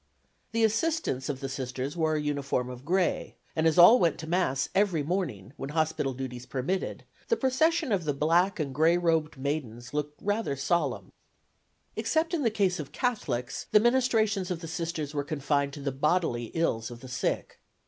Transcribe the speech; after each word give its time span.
The 0.51 0.63
assistants 0.63 1.29
of 1.29 1.41
the 1.41 1.47
Sisters 1.47 1.95
wore 1.95 2.15
a 2.15 2.19
uniform 2.19 2.71
of 2.71 2.83
gray, 2.83 3.35
and 3.55 3.67
as 3.67 3.77
all 3.77 3.99
went 3.99 4.17
to 4.21 4.27
Mass 4.27 4.67
every 4.73 5.03
morning, 5.03 5.53
when 5.57 5.69
hospital 5.69 6.15
duties 6.15 6.47
permitted, 6.47 7.03
the 7.27 7.37
procession 7.37 7.91
of 7.91 8.05
the 8.05 8.13
black 8.15 8.59
and 8.59 8.73
gray 8.73 8.97
robed 8.97 9.37
maidens 9.37 9.93
looked 9.93 10.19
rather 10.19 10.55
solemn. 10.55 11.11
Except 11.95 12.33
in 12.33 12.49
case 12.49 12.79
of 12.79 12.91
Catholics 12.91 13.67
the 13.69 13.79
ministrations 13.79 14.49
of 14.49 14.61
the 14.61 14.67
Sisters 14.67 15.13
were 15.13 15.23
confined 15.23 15.71
to 15.73 15.81
the 15.81 15.91
bodily 15.91 16.45
ills 16.55 16.89
of 16.89 17.01
the 17.01 17.07
sick. 17.07 17.59